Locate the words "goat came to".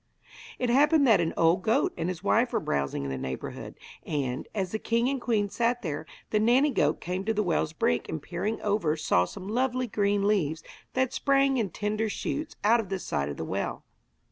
6.71-7.35